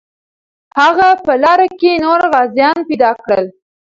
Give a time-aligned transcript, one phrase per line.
[0.79, 3.45] هغه په لاره کې نور غازیان پیدا کړل.